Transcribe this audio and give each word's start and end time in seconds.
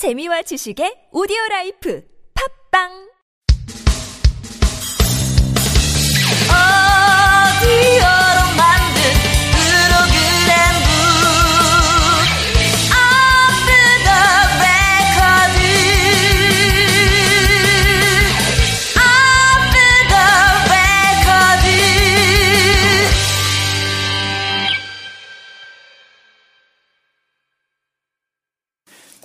재미와 0.00 0.40
지식의 0.48 1.12
오디오 1.12 1.36
라이프. 1.50 2.00
팝빵 2.32 3.09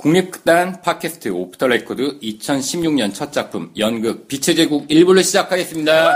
국립극단 0.06 0.84
팟캐스트 0.84 1.30
Off 1.30 1.58
the 1.58 1.66
Record 1.66 2.20
2016년 2.20 3.12
첫 3.12 3.34
작품 3.34 3.72
연극 3.76 4.28
빛의 4.28 4.56
제국 4.56 4.88
1부를 4.88 5.24
시작하겠습니다. 5.24 6.16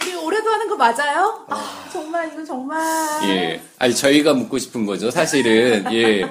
우리 0.00 0.14
올해도 0.14 0.48
하는 0.48 0.66
거 0.66 0.74
맞아요? 0.74 1.44
아, 1.50 1.86
정말 1.92 2.32
이거 2.32 2.42
정말. 2.46 2.80
예. 3.28 3.60
아니 3.78 3.94
저희가 3.94 4.32
묻고 4.32 4.56
싶은 4.56 4.86
거죠. 4.86 5.10
사실은 5.10 5.84
예. 5.92 6.24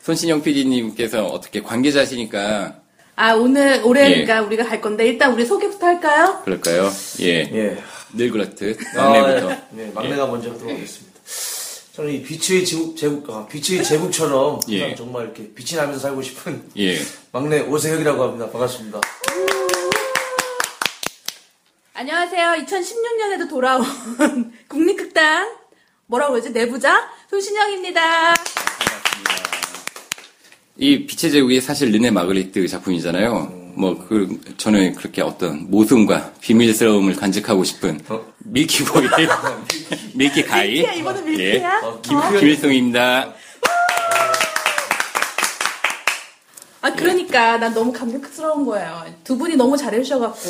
손신영 0.00 0.42
PD님께서 0.42 1.24
어떻게 1.24 1.62
관계자시니까 1.62 2.80
아 3.14 3.34
오늘 3.34 3.82
올해 3.84 4.06
예. 4.06 4.24
그러니까 4.24 4.42
우리가 4.42 4.64
갈 4.64 4.80
건데 4.80 5.06
일단 5.06 5.32
우리 5.32 5.46
소개부터 5.46 5.86
할까요? 5.86 6.40
그럴까요? 6.44 6.90
예. 7.20 7.48
예. 7.54 7.82
늘 8.14 8.32
그렇듯 8.32 8.80
막내부터. 8.96 9.48
아, 9.48 9.52
예. 9.52 9.58
네, 9.70 9.92
막내가 9.94 10.26
먼저 10.26 10.50
하도록 10.50 10.72
하겠습니다. 10.72 11.15
저는 11.96 12.12
이 12.12 12.22
빛의 12.22 12.66
제국, 12.66 12.94
제국, 12.94 13.30
아, 13.30 13.46
빛의 13.46 13.82
제국처럼 13.82 14.60
예. 14.68 14.94
정말 14.94 15.24
이렇게 15.24 15.50
빛이 15.54 15.80
나면서 15.80 16.00
살고 16.00 16.20
싶은 16.20 16.62
예. 16.76 16.98
막내 17.32 17.60
오세혁이라고 17.60 18.22
합니다. 18.22 18.50
반갑습니다. 18.50 19.00
안녕하세요. 21.94 22.66
2016년에도 22.66 23.48
돌아온 23.48 23.82
국립극단 24.68 25.56
뭐라고 26.04 26.34
그러지? 26.34 26.50
내부자 26.50 27.08
손신영입니다. 27.30 28.34
이 30.76 31.06
빛의 31.06 31.32
제국이 31.32 31.62
사실 31.62 31.90
르네 31.92 32.10
마그리트 32.10 32.68
작품이잖아요. 32.68 33.65
뭐, 33.76 34.06
그, 34.08 34.40
저는 34.56 34.94
그렇게 34.94 35.20
어떤 35.22 35.70
모순과 35.70 36.32
비밀스러움을 36.40 37.14
간직하고 37.16 37.62
싶은 37.64 38.00
어? 38.08 38.20
milky 38.38 38.75
boy, 38.75 39.04
milky 40.14 40.42
guy. 40.44 40.70
Milky야, 40.74 40.92
이번엔 40.94 41.24
milky야? 41.26 41.44
예. 41.46 41.64
어, 41.84 42.00
김- 42.00 42.18
김일성입니다. 42.38 43.34
아 46.86 46.92
그러니까 46.94 47.56
난 47.56 47.74
너무 47.74 47.92
감격스러운 47.92 48.64
거예요. 48.64 49.02
두 49.24 49.36
분이 49.36 49.56
너무 49.56 49.76
잘해주셔갖고 49.76 50.48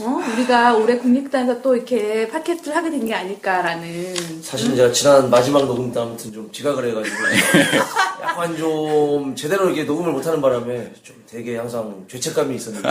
어? 0.00 0.20
우리가 0.32 0.74
올해 0.74 0.96
국립극단에서 0.96 1.60
또 1.60 1.76
이렇게 1.76 2.26
팟캐스트를 2.28 2.74
하게 2.74 2.90
된 2.90 3.06
게 3.06 3.12
아닐까라는. 3.14 4.42
사실 4.42 4.74
제가 4.74 4.90
지난 4.90 5.28
마지막 5.28 5.66
녹음 5.66 5.92
때 5.92 6.00
아무튼 6.00 6.32
좀 6.32 6.50
지각을 6.50 6.88
해가지고 6.88 7.16
약간 8.24 8.56
좀 8.56 9.36
제대로 9.36 9.68
이게 9.68 9.84
녹음을 9.84 10.12
못하는 10.12 10.40
바람에 10.40 10.94
좀 11.02 11.14
되게 11.30 11.58
항상 11.58 12.06
죄책감이 12.08 12.56
있었는데 12.56 12.88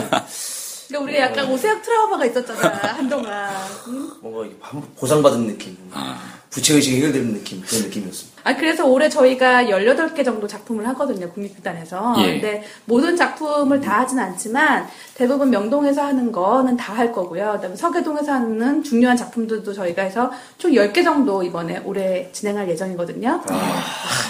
그러니까 0.88 1.00
우리가 1.00 1.20
약간 1.22 1.52
오세혁 1.52 1.82
트라우마가 1.82 2.26
있었잖아 2.28 2.70
한동안. 2.94 3.52
응? 3.88 4.12
뭔가 4.22 4.56
보상받은 5.00 5.48
느낌, 5.48 5.76
아. 5.92 6.20
부채의식이 6.56 6.98
해결되는 6.98 7.34
느낌 7.34 7.62
그런 7.62 7.84
느낌이었습니다. 7.84 8.42
아, 8.46 8.56
그래서 8.56 8.86
올해 8.86 9.10
저희가 9.10 9.64
18개 9.66 10.24
정도 10.24 10.48
작품을 10.48 10.88
하거든요, 10.90 11.30
국립극단에서. 11.32 12.16
예. 12.20 12.34
근데 12.34 12.64
모든 12.86 13.16
작품을 13.18 13.82
다 13.82 14.00
하진 14.02 14.20
않지만 14.20 14.88
대부분 15.16 15.50
명동에서 15.50 16.04
하는 16.04 16.32
거는 16.32 16.78
다 16.78 16.96
할 16.96 17.12
거고요. 17.12 17.54
그 17.58 17.62
다음에 17.62 17.76
서계동에서 17.76 18.32
하는 18.32 18.82
중요한 18.82 19.18
작품들도 19.18 19.74
저희가 19.74 20.04
해서 20.04 20.32
총 20.58 20.72
10개 20.72 21.04
정도 21.04 21.44
이번에 21.44 21.82
올해 21.84 22.30
진행할 22.32 22.70
예정이거든요. 22.70 23.42
아, 23.50 23.84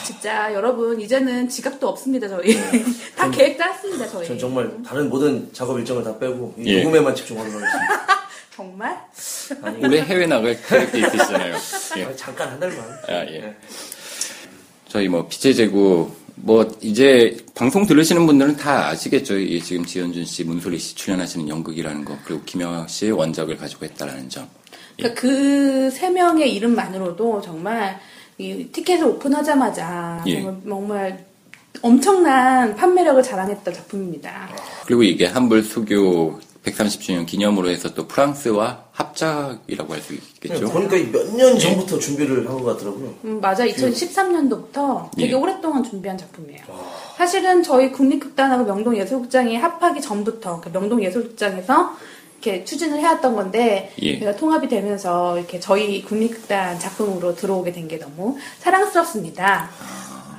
진짜 0.04 0.52
여러분, 0.52 1.00
이제는 1.00 1.48
지각도 1.48 1.88
없습니다, 1.90 2.28
저희. 2.28 2.58
다 3.16 3.30
계획 3.30 3.60
짰습니다, 3.60 4.08
저희. 4.08 4.26
전 4.26 4.40
정말 4.40 4.72
다른 4.84 5.10
모든 5.10 5.48
작업 5.54 5.78
일정을 5.78 6.04
다 6.04 6.18
빼고 6.18 6.56
이 6.58 6.74
예. 6.74 6.82
녹음에만 6.82 7.14
집중하도록 7.14 7.62
하겠습니다. 7.62 8.15
정말? 8.56 8.98
아니, 9.62 9.86
올해 9.86 10.02
해외 10.02 10.26
나갈 10.26 10.58
계획도 10.62 10.98
있으시잖아요. 10.98 11.56
예. 11.98 12.06
아니, 12.06 12.18
잠깐 12.18 12.50
한 12.50 12.60
달만. 12.60 12.80
아, 13.08 13.14
예. 13.26 13.54
저희 14.88 15.10
뭐 15.10 15.28
빛의 15.28 15.54
제국 15.56 16.16
뭐 16.36 16.66
이제 16.80 17.36
방송 17.54 17.86
들으시는 17.86 18.26
분들은 18.26 18.56
다 18.56 18.88
아시겠죠. 18.88 19.38
이 19.40 19.62
지금 19.62 19.86
지현준 19.86 20.24
씨, 20.24 20.46
문소리 20.46 20.80
씨 20.80 20.96
출연하시는 20.96 21.50
연극이라는 21.50 22.06
거 22.06 22.18
그리고 22.24 22.44
김영학 22.44 22.90
씨의 22.90 23.12
원작을 23.12 23.58
가지고 23.58 23.86
했다라는 23.86 24.30
점. 24.30 24.48
그러니까 24.96 25.20
그세 25.20 26.10
명의 26.10 26.56
이름만으로도 26.56 27.42
정말 27.42 28.00
이 28.38 28.68
티켓을 28.72 29.06
오픈하자마자 29.06 30.24
예. 30.28 30.42
정말, 30.42 30.62
정말 30.66 31.26
엄청난 31.82 32.74
판매력을 32.74 33.22
자랑했던 33.22 33.74
작품입니다. 33.74 34.50
그리고 34.86 35.04
이게 35.04 35.26
한불 35.26 35.62
수교 35.62 36.40
130주년 36.66 37.26
기념으로 37.26 37.70
해서 37.70 37.94
또 37.94 38.08
프랑스와 38.08 38.86
합작이라고 38.92 39.94
할 39.94 40.02
수 40.02 40.14
있겠죠. 40.14 40.70
보니까 40.70 40.96
몇 41.12 41.36
년 41.36 41.58
전부터 41.60 42.00
준비를 42.00 42.48
한 42.50 42.58
것 42.58 42.64
같더라고요. 42.78 43.14
음, 43.26 43.40
맞아. 43.42 43.66
2013년도부터 43.66 45.12
되게 45.16 45.30
예. 45.30 45.34
오랫동안 45.34 45.84
준비한 45.84 46.18
작품이에요. 46.18 46.62
사실은 47.18 47.62
저희 47.64 47.92
국립극단하고 47.92 48.64
명동예술극장이 48.66 49.56
합하기 49.58 50.02
전부터 50.02 50.62
그 50.62 50.70
명동예술극장에서 50.70 51.94
이렇게 52.42 52.64
추진을 52.64 53.00
해왔던 53.00 53.36
건데 53.36 53.92
예. 54.02 54.20
제가 54.20 54.36
통합이 54.36 54.68
되면서 54.68 55.38
이렇게 55.38 55.60
저희 55.60 56.04
국립극단 56.04 56.80
작품으로 56.80 57.36
들어오게 57.36 57.72
된 57.74 57.88
게 57.88 57.98
너무 58.00 58.38
사랑스럽습니다. 58.60 59.70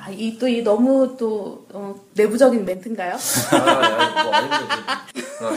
아, 0.07 0.11
이 0.11 0.37
또 0.39 0.47
이 0.47 0.61
너무 0.61 1.15
또 1.19 1.65
어, 1.73 1.93
내부적인 2.13 2.63
멘트인가요? 2.63 3.17
아, 3.51 4.23
뭐 5.41 5.51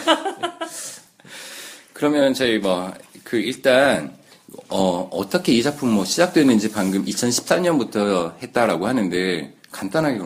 그러면 1.93 2.35
저희 2.35 2.59
뭐 2.59 2.93
그 3.25 3.37
일단 3.39 4.13
어 4.71 5.09
어떻게 5.13 5.53
이 5.53 5.63
작품 5.63 5.91
뭐 5.91 6.05
시작됐는지 6.05 6.73
방금 6.73 7.05
2013년부터 7.05 8.35
했다라고 8.43 8.89
하는데 8.89 9.55
간단하게 9.71 10.19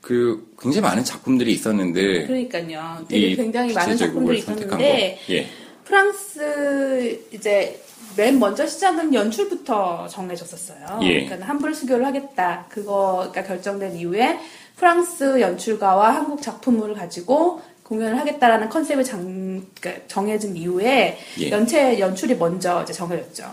그 0.00 0.50
굉장히 0.58 0.80
많은 0.88 1.04
작품들이 1.04 1.52
있었는데 1.52 2.26
그러니까요. 2.26 3.04
되게 3.06 3.26
이 3.26 3.36
굉장히 3.36 3.74
많은 3.74 3.98
작품들이 3.98 4.38
있었는데 4.38 5.18
거. 5.26 5.34
예. 5.34 5.46
프랑스 5.88 7.18
이제 7.32 7.80
맨 8.16 8.38
먼저 8.38 8.66
시작은 8.66 9.14
연출부터 9.14 10.06
정해졌었어요. 10.08 11.00
예. 11.02 11.24
그러니까 11.24 11.48
한불 11.48 11.74
수교를 11.74 12.04
하겠다. 12.04 12.66
그거가 12.68 13.42
결정된 13.42 13.96
이후에 13.96 14.38
프랑스 14.76 15.40
연출가와 15.40 16.14
한국 16.14 16.42
작품을 16.42 16.94
가지고 16.94 17.62
공연을 17.84 18.18
하겠다라는 18.18 18.68
컨셉을 18.68 19.02
장, 19.02 19.64
그러니까 19.80 20.06
정해진 20.08 20.54
이후에 20.56 21.16
예. 21.40 21.50
연체 21.50 21.98
연출이 21.98 22.34
먼저 22.36 22.82
이제 22.82 22.92
정해졌죠. 22.92 23.44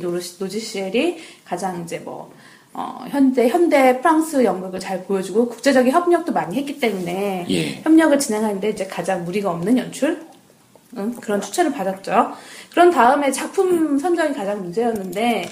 노르시- 0.00 0.36
노지시엘이 0.40 1.18
가장 1.44 1.82
이제 1.82 1.98
뭐 1.98 2.32
어, 2.74 3.04
현대 3.10 3.48
현대 3.48 4.00
프랑스 4.00 4.42
연극을 4.42 4.80
잘 4.80 5.04
보여주고 5.04 5.50
국제적인 5.50 5.92
협력도 5.92 6.32
많이 6.32 6.56
했기 6.56 6.80
때문에 6.80 7.44
예. 7.50 7.82
협력을 7.82 8.18
진행하는데 8.18 8.70
이제 8.70 8.86
가장 8.86 9.24
무리가 9.26 9.50
없는 9.50 9.76
연출 9.76 10.22
응? 10.96 11.14
그런 11.20 11.40
추천을 11.40 11.72
받았죠. 11.72 12.32
그런 12.70 12.90
다음에 12.90 13.30
작품 13.30 13.98
선정이 13.98 14.34
가장 14.34 14.60
문제였는데 14.62 15.48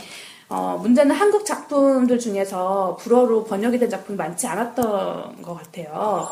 어, 0.48 0.78
문제는 0.82 1.14
한국 1.14 1.46
작품들 1.46 2.18
중에서 2.18 2.96
불어로 3.00 3.44
번역이 3.44 3.78
된 3.78 3.88
작품이 3.88 4.16
많지 4.16 4.46
않았던 4.46 5.42
것 5.42 5.54
같아요. 5.54 6.28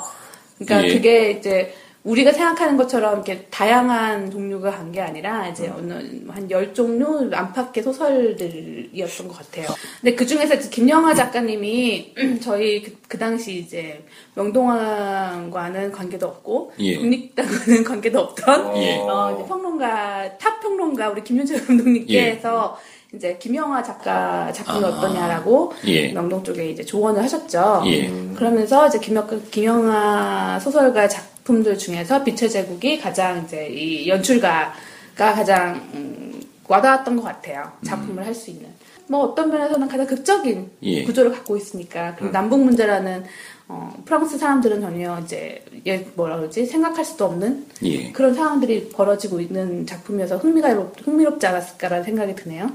그러니까 0.59 0.89
예. 0.89 0.95
그게 0.95 1.31
이제 1.31 1.75
우리가 2.09 2.33
생각하는 2.33 2.77
것처럼 2.79 3.15
이렇게 3.17 3.43
다양한 3.51 4.31
종류가 4.31 4.71
간 4.71 4.89
게 4.93 5.01
아니라 5.03 5.47
이제 5.49 5.69
어느 5.69 5.93
한 6.29 6.49
열 6.51 6.73
종류 6.73 7.29
안팎의 7.31 7.83
소설들이었던 7.83 9.29
것 9.29 9.37
같아요. 9.37 9.67
근데 10.01 10.15
그 10.17 10.25
중에서 10.25 10.55
이제 10.55 10.71
김영하 10.71 11.13
작가님이 11.15 12.15
저희 12.41 12.83
그, 12.83 12.97
그 13.07 13.19
당시 13.19 13.59
이제 13.59 14.03
명동하고는 14.35 15.93
관계도 15.93 16.27
없고 16.27 16.73
예. 16.79 16.97
국립극단과는 16.97 17.85
관계도 17.85 18.19
없던 18.19 18.77
예. 18.79 18.97
어, 19.01 19.37
이제 19.39 19.49
평론가 19.49 20.39
탑 20.39 20.61
평론가 20.61 21.11
우리 21.11 21.23
김윤철 21.23 21.67
감독님께서 21.67 22.79
이제 23.15 23.37
김영하 23.39 23.83
작가 23.83 24.51
작품이 24.53 24.85
아. 24.85 24.89
어떠냐라고 24.89 25.73
예. 25.87 26.13
명동 26.13 26.43
쪽에 26.43 26.71
이제 26.71 26.83
조언을 26.85 27.23
하셨죠. 27.23 27.83
예. 27.87 28.09
그러면서 28.35 28.87
이제 28.87 28.99
김영, 28.99 29.27
김영하 29.51 30.59
소설가 30.61 31.07
작 31.09 31.38
품들 31.49 31.79
중에서 31.79 32.23
빛의 32.25 32.51
제국이 32.51 33.01
가장 33.01 33.43
이제 33.43 33.69
이 33.69 34.07
연출가가 34.07 34.75
가장 35.17 35.77
음, 35.95 36.43
와닿았던 36.69 37.17
것 37.17 37.23
같아요. 37.23 37.73
작품을 37.87 38.27
할수 38.27 38.51
있는. 38.51 38.69
뭐 39.07 39.21
어떤 39.21 39.51
면에서는 39.51 39.89
가장 39.89 40.07
극적인 40.07 40.71
예. 40.83 41.05
구조를 41.05 41.33
갖고 41.33 41.57
있으니까 41.57 42.15
그리고 42.17 42.33
남북 42.33 42.63
문제라는 42.63 43.25
어, 43.67 43.91
프랑스 44.05 44.37
사람들은 44.37 44.83
전혀 44.83 45.19
이제 45.21 45.65
얘 45.87 46.07
뭐라 46.15 46.37
그러지 46.37 46.67
생각할 46.67 47.03
수도 47.07 47.25
없는 47.25 47.67
예. 47.85 48.13
그런 48.13 48.35
상황들이 48.35 48.91
벌어지고 48.91 49.41
있는 49.41 49.87
작품이어서 49.87 50.37
흥미가 50.37 50.75
흥미롭지 51.03 51.47
않았을까라는 51.47 52.05
생각이 52.05 52.35
드네요. 52.35 52.71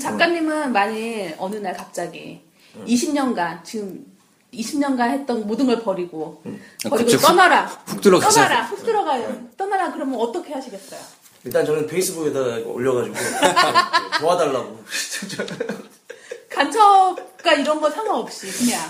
작가님은 0.00 0.72
만일 0.72 1.34
어느 1.38 1.56
날 1.56 1.76
갑자기 1.76 2.40
20년간 2.86 3.64
지금 3.64 4.04
20년간 4.52 5.10
했던 5.10 5.46
모든 5.46 5.66
걸 5.66 5.82
버리고 5.82 6.42
버리고 6.42 6.90
갑자기 6.90 7.16
훅- 7.16 7.22
떠나라. 7.22 7.66
훅 7.66 8.00
들어가자. 8.00 8.42
떠나라. 8.42 8.64
훅 8.66 8.84
들어가요. 8.84 9.48
떠나라. 9.56 9.92
그러면 9.92 10.18
어떻게 10.20 10.52
하시겠어요? 10.52 11.00
일단 11.44 11.64
저는 11.64 11.86
페이스북에다가 11.86 12.58
이거 12.58 12.70
올려가지고 12.70 13.14
도와달라고. 14.20 14.78
간첩과 16.50 17.54
이런 17.54 17.80
거 17.80 17.90
상관없이 17.90 18.46
그냥. 18.52 18.80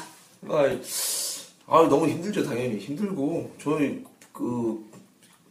아, 0.48 0.64
아 1.66 1.88
너무 1.88 2.08
힘들죠 2.08 2.44
당연히. 2.44 2.78
힘들고. 2.78 3.52
저희 3.62 4.02
그 4.32 4.78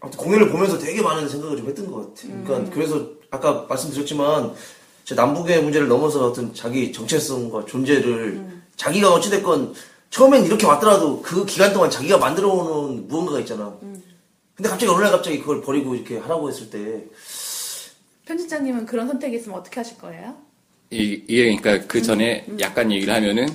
아무튼 0.01 0.19
공연을 0.19 0.49
보면서 0.49 0.77
되게 0.77 1.01
많은 1.01 1.29
생각을 1.29 1.57
좀 1.57 1.67
했던 1.67 1.91
것 1.91 2.13
같아요. 2.15 2.43
그러니까 2.43 2.73
그래서 2.73 3.07
아까 3.31 3.65
말씀드렸지만 3.69 4.53
제 5.05 5.15
남북의 5.15 5.63
문제를 5.63 5.87
넘어서 5.87 6.25
어떤 6.27 6.53
자기 6.53 6.91
정체성과 6.91 7.65
존재를 7.65 8.59
자기가 8.75 9.13
어찌됐건 9.13 9.73
처음엔 10.09 10.45
이렇게 10.45 10.65
왔더라도 10.65 11.21
그 11.21 11.45
기간 11.45 11.71
동안 11.73 11.89
자기가 11.89 12.17
만들어 12.17 12.49
오는 12.49 13.07
무언가가 13.07 13.39
있잖아. 13.39 13.75
근데 14.55 14.69
갑자기 14.69 14.91
어느 14.91 15.03
날 15.03 15.11
갑자기 15.11 15.39
그걸 15.39 15.61
버리고 15.61 15.95
이렇게 15.95 16.17
하라고 16.17 16.49
했을 16.49 16.69
때 16.69 17.05
편집장님은 18.25 18.85
그런 18.85 19.07
선택이 19.07 19.37
있으면 19.37 19.59
어떻게 19.59 19.79
하실 19.79 19.97
거예요? 19.97 20.35
이, 20.91 21.23
이게 21.27 21.55
그러니까 21.55 21.87
그 21.87 22.01
전에 22.01 22.45
약간 22.59 22.91
얘기를 22.91 23.13
하면은 23.13 23.47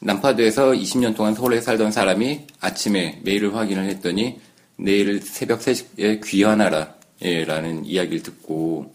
남파도에서 0.00 0.72
20년 0.72 1.16
동안 1.16 1.34
서울에 1.34 1.60
살던 1.60 1.90
사람이 1.90 2.46
아침에 2.60 3.20
메일을 3.24 3.54
확인을 3.54 3.84
했더니 3.84 4.38
내일 4.76 5.20
새벽 5.22 5.60
3시에 5.60 6.24
귀환하라 6.24 6.94
예, 7.22 7.44
라는 7.44 7.84
이야기를 7.86 8.22
듣고 8.22 8.92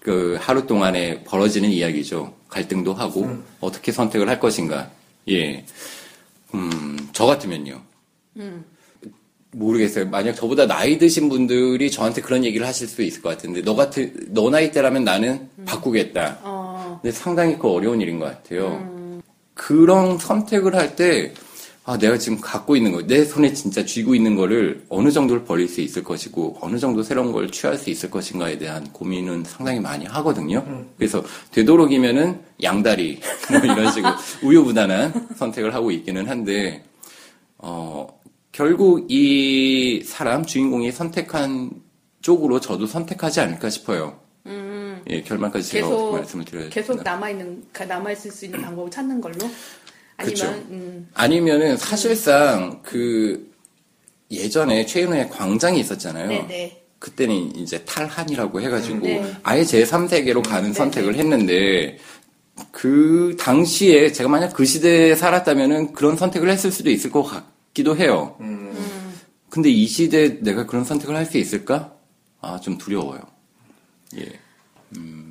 그 0.00 0.36
하루 0.40 0.66
동안에 0.66 1.22
벌어지는 1.22 1.70
이야기죠. 1.70 2.34
갈등도 2.48 2.92
하고 2.92 3.38
어떻게 3.60 3.92
선택을 3.92 4.28
할 4.28 4.40
것인가. 4.40 4.90
예. 5.28 5.64
음, 6.54 7.08
저 7.12 7.26
같으면요. 7.26 7.80
모르겠어요. 9.52 10.08
만약 10.08 10.32
저보다 10.32 10.66
나이 10.66 10.98
드신 10.98 11.28
분들이 11.28 11.90
저한테 11.90 12.22
그런 12.22 12.44
얘기를 12.44 12.66
하실 12.66 12.88
수 12.88 13.02
있을 13.02 13.20
것 13.20 13.28
같은데, 13.30 13.62
너 13.62 13.74
같은, 13.74 14.14
너 14.28 14.48
나이 14.50 14.70
때라면 14.70 15.04
나는 15.04 15.48
바꾸겠다. 15.66 16.38
어, 16.42 16.98
근데 17.02 17.14
상당히 17.14 17.58
그 17.58 17.68
어려운 17.68 18.00
일인 18.00 18.18
것 18.18 18.24
같아요. 18.26 19.20
그런 19.54 20.18
선택을 20.18 20.74
할 20.74 20.96
때, 20.96 21.34
아, 21.84 21.98
내가 21.98 22.16
지금 22.16 22.40
갖고 22.40 22.76
있는 22.76 22.92
거, 22.92 23.04
내 23.04 23.24
손에 23.24 23.52
진짜 23.52 23.84
쥐고 23.84 24.14
있는 24.14 24.36
거를 24.36 24.84
어느 24.88 25.10
정도를 25.10 25.44
버릴 25.44 25.68
수 25.68 25.80
있을 25.80 26.04
것이고, 26.04 26.58
어느 26.60 26.78
정도 26.78 27.02
새로운 27.02 27.32
걸 27.32 27.50
취할 27.50 27.76
수 27.76 27.90
있을 27.90 28.08
것인가에 28.08 28.56
대한 28.56 28.92
고민은 28.92 29.42
상당히 29.44 29.80
많이 29.80 30.04
하거든요. 30.06 30.64
그래서 30.96 31.24
되도록이면은 31.50 32.40
양다리, 32.62 33.18
뭐 33.50 33.58
이런 33.60 33.90
식으로 33.90 34.12
우유부단한 34.44 35.30
선택을 35.34 35.74
하고 35.74 35.90
있기는 35.90 36.28
한데, 36.28 36.84
어, 37.58 38.06
결국 38.52 39.10
이 39.10 40.02
사람, 40.04 40.44
주인공이 40.44 40.92
선택한 40.92 41.70
쪽으로 42.20 42.60
저도 42.60 42.86
선택하지 42.86 43.40
않을까 43.40 43.70
싶어요. 43.70 44.20
예, 45.10 45.22
결말까지 45.22 45.68
제가 45.68 45.88
계속 45.88 46.12
말씀을 46.12 46.44
드려야 46.44 46.68
계속 46.68 47.02
남아 47.02 47.30
있는 47.30 47.64
남아 47.88 48.12
있을 48.12 48.30
수 48.30 48.44
있는 48.44 48.62
방법을 48.62 48.90
찾는 48.90 49.20
걸로 49.20 49.36
아니면 50.22 50.34
그쵸. 50.34 50.46
음, 50.70 51.08
아니면은 51.14 51.76
사실상 51.76 52.80
그 52.82 53.50
예전에 54.30 54.86
최은우의 54.86 55.28
광장이 55.30 55.78
있었잖아요. 55.80 56.28
네네 56.28 56.82
그때는 56.98 57.56
이제 57.56 57.84
탈한이라고 57.84 58.60
해가지고 58.60 59.00
네. 59.00 59.36
아예 59.42 59.62
제3세계로 59.62 60.46
가는 60.46 60.72
선택을 60.72 61.16
했는데 61.16 61.98
그 62.70 63.36
당시에 63.40 64.12
제가 64.12 64.28
만약 64.28 64.52
그 64.54 64.64
시대에 64.64 65.16
살았다면은 65.16 65.94
그런 65.94 66.16
선택을 66.16 66.48
했을 66.48 66.70
수도 66.70 66.90
있을 66.90 67.10
것 67.10 67.24
같기도 67.24 67.96
해요. 67.96 68.36
근데 69.50 69.68
이 69.70 69.86
시대에 69.86 70.38
내가 70.40 70.64
그런 70.66 70.84
선택을 70.84 71.16
할 71.16 71.26
수 71.26 71.38
있을까? 71.38 71.92
아, 72.40 72.58
좀 72.60 72.78
두려워요. 72.78 73.20
예. 74.16 74.26
음. 74.96 75.21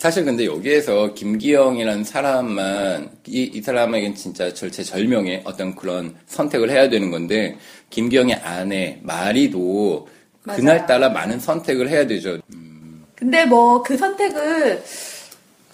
사실 0.00 0.24
근데 0.24 0.46
여기에서 0.46 1.12
김기영이라는 1.12 2.04
사람만, 2.04 3.10
이, 3.26 3.50
이 3.52 3.60
사람에겐 3.60 4.14
진짜 4.14 4.54
절체절명의 4.54 5.42
어떤 5.44 5.74
그런 5.74 6.16
선택을 6.26 6.70
해야 6.70 6.88
되는 6.88 7.10
건데, 7.10 7.58
김기영의 7.90 8.36
아내, 8.36 8.98
마리도 9.02 10.08
맞아요. 10.44 10.58
그날따라 10.58 11.10
많은 11.10 11.38
선택을 11.38 11.90
해야 11.90 12.06
되죠. 12.06 12.38
근데 13.14 13.44
뭐 13.44 13.82
그 13.82 13.98
선택을 13.98 14.82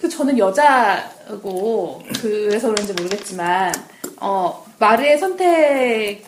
그 0.01 0.09
저는 0.09 0.37
여자고 0.37 2.03
그래서 2.21 2.67
그런지 2.69 2.91
모르겠지만 2.91 3.73
어 4.19 4.65
마르의 4.77 5.17
선택이 5.19 6.21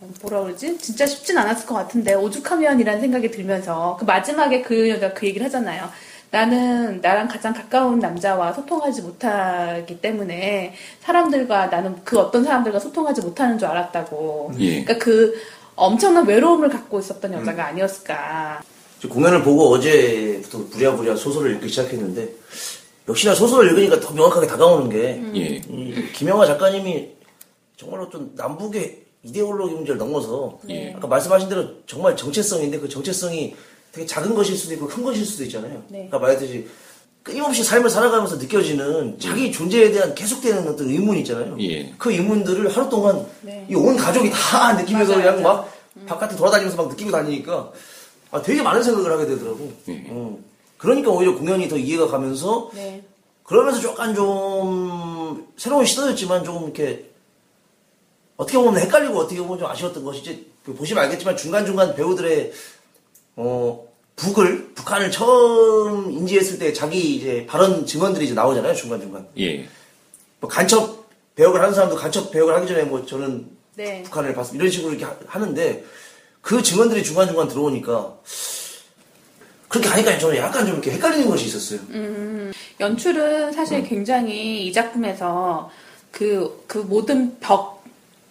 어, 0.00 0.08
뭐라 0.22 0.42
그러지 0.42 0.78
진짜 0.78 1.04
쉽진 1.06 1.36
않았을 1.38 1.66
것 1.66 1.74
같은데 1.74 2.14
오죽하면이라는 2.14 3.00
생각이 3.00 3.32
들면서 3.32 3.96
그 3.98 4.04
마지막에 4.04 4.62
그 4.62 4.88
여자 4.88 5.12
그 5.12 5.26
얘기를 5.26 5.44
하잖아요. 5.46 5.90
나는 6.30 7.00
나랑 7.00 7.28
가장 7.28 7.54
가까운 7.54 7.98
남자와 7.98 8.52
소통하지 8.52 9.02
못하기 9.02 10.00
때문에 10.00 10.74
사람들과 11.00 11.66
나는 11.66 11.96
그 12.04 12.18
어떤 12.18 12.44
사람들과 12.44 12.78
소통하지 12.78 13.22
못하는 13.22 13.58
줄 13.58 13.68
알았다고. 13.68 14.52
예. 14.58 14.84
그러니까 14.84 14.98
그 15.04 15.34
엄청난 15.74 16.26
외로움을 16.26 16.68
갖고 16.68 16.98
있었던 16.98 17.32
여자가 17.32 17.66
아니었을까. 17.66 18.60
저 19.00 19.08
공연을 19.08 19.42
보고 19.42 19.68
어제부터 19.70 20.66
부랴부랴 20.70 21.16
소설을 21.16 21.54
읽기 21.54 21.68
시작했는데 21.68 22.28
역시나 23.08 23.34
소설을 23.34 23.70
읽으니까 23.70 24.00
더 24.00 24.12
명확하게 24.12 24.46
다가오는 24.46 24.90
게 24.90 25.22
예. 25.34 25.40
이 25.56 26.12
김영하 26.12 26.44
작가님이 26.46 27.10
정말 27.76 28.00
어떤 28.00 28.32
남북의 28.34 29.02
이데올로기 29.22 29.74
문제를 29.74 29.98
넘어서 29.98 30.58
예. 30.68 30.92
아까 30.94 31.06
말씀하신 31.06 31.48
대로 31.48 31.64
정말 31.86 32.16
정체성인데 32.16 32.80
그 32.80 32.88
정체성이 32.88 33.54
되게 33.98 34.06
작은 34.06 34.32
것일 34.32 34.56
수도 34.56 34.74
있고 34.74 34.86
큰 34.86 35.02
것일 35.02 35.26
수도 35.26 35.42
있잖아요. 35.42 35.82
네. 35.88 36.06
아까 36.06 36.20
말했듯이 36.20 36.68
끊임없이 37.24 37.64
삶을 37.64 37.90
살아가면서 37.90 38.36
느껴지는 38.36 39.18
자기 39.18 39.50
존재에 39.50 39.90
대한 39.90 40.14
계속되는 40.14 40.68
어떤 40.68 40.88
의문이 40.88 41.20
있잖아요. 41.20 41.56
예. 41.60 41.92
그 41.98 42.12
의문들을 42.12 42.74
하루 42.74 42.88
동안 42.88 43.26
네. 43.42 43.66
이온 43.68 43.96
가족이 43.96 44.30
다 44.30 44.74
느끼면서 44.80 45.16
맞아요, 45.16 45.32
그냥 45.32 45.42
막 45.42 45.72
바깥에 46.06 46.36
돌아다니면서 46.36 46.76
막 46.76 46.88
느끼고 46.90 47.10
다니니까 47.10 47.72
아, 48.30 48.40
되게 48.40 48.62
많은 48.62 48.82
생각을 48.84 49.10
하게 49.10 49.26
되더라고. 49.26 49.72
예. 49.88 50.06
어. 50.10 50.38
그러니까 50.76 51.10
오히려 51.10 51.34
공연이 51.34 51.68
더 51.68 51.76
이해가 51.76 52.06
가면서 52.06 52.70
네. 52.74 53.02
그러면서 53.42 53.82
약간 53.88 54.14
좀 54.14 55.48
새로운 55.56 55.84
시도였지만 55.84 56.44
조금 56.44 56.64
이렇게 56.64 57.10
어떻게 58.36 58.56
보면 58.58 58.80
헷갈리고 58.80 59.18
어떻게 59.18 59.40
보면 59.40 59.58
좀 59.58 59.68
아쉬웠던 59.68 60.04
것이지 60.04 60.52
그 60.64 60.72
보시면 60.72 61.02
알겠지만 61.04 61.36
중간중간 61.36 61.96
배우들의 61.96 62.52
어 63.36 63.87
북을 64.18 64.74
북한을 64.74 65.10
처음 65.10 66.10
인지했을 66.10 66.58
때 66.58 66.72
자기 66.72 67.16
이제 67.16 67.46
발언 67.48 67.86
증언들이 67.86 68.26
이제 68.26 68.34
나오잖아요 68.34 68.74
중간 68.74 69.00
중간 69.00 69.26
예. 69.38 69.66
뭐 70.40 70.50
간첩 70.50 71.06
배역을 71.36 71.60
하는 71.60 71.72
사람도 71.72 71.96
간첩 71.96 72.30
배역을 72.32 72.54
하기 72.56 72.66
전에 72.66 72.82
뭐 72.82 73.06
저는 73.06 73.46
네. 73.76 74.02
북한을 74.02 74.34
봤습니다 74.34 74.64
이런 74.64 74.72
식으로 74.72 74.92
이렇게 74.92 75.04
하- 75.04 75.16
하는데 75.26 75.84
그 76.42 76.62
증언들이 76.62 77.04
중간 77.04 77.28
중간 77.28 77.46
들어오니까 77.48 78.16
그렇게 79.68 79.88
하니까 79.88 80.18
저는 80.18 80.36
약간 80.36 80.64
좀 80.66 80.74
이렇게 80.76 80.92
헷갈리는 80.92 81.28
것이 81.28 81.44
있었어요. 81.46 81.80
연출은 82.80 83.52
사실 83.52 83.82
굉장히 83.82 84.66
이 84.66 84.72
작품에서 84.72 85.70
그, 86.10 86.64
그 86.66 86.78
모든 86.78 87.38
벽, 87.38 87.77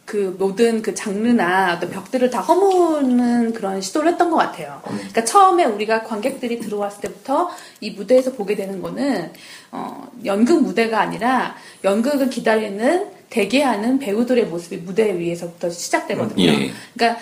그 0.08 0.34
모든 0.40 0.82
그 0.82 0.96
장르나 0.96 1.74
어떤 1.76 1.90
벽들을 1.90 2.30
다 2.30 2.40
허무는 2.40 3.52
그런 3.52 3.82
시도를 3.82 4.14
했던 4.14 4.30
것 4.32 4.38
같아요. 4.38 4.82
그러니까 4.86 5.26
처음에 5.26 5.66
우리가 5.66 6.04
관객들이 6.04 6.60
들어왔을 6.60 7.02
때부터 7.02 7.50
이 7.82 7.92
무대에서 7.92 8.32
보게 8.32 8.56
되는 8.56 8.82
거는, 8.82 9.34
어, 9.74 10.08
연극 10.24 10.64
무대가 10.64 11.02
아니라 11.02 11.58
연극을 11.84 12.30
기다리는 12.30 13.08
대기하는 13.30 14.00
배우들의 14.00 14.46
모습이 14.46 14.78
무대 14.78 15.20
위에서부터 15.20 15.70
시작되거든요. 15.70 16.42
예. 16.42 16.72
그러니까 16.94 17.22